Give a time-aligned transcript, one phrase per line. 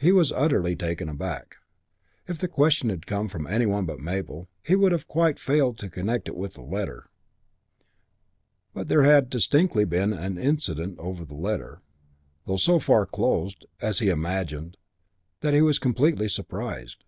[0.00, 1.54] He was utterly taken aback.
[2.26, 5.78] If the question had come from any one but Mabel, he would have quite failed
[5.78, 7.08] to connect it with the letter.
[8.74, 11.80] But there had distinctly been an "incident" over the letter,
[12.44, 14.76] though so far closed, as he had imagined,
[15.42, 17.04] that he was completely surprised.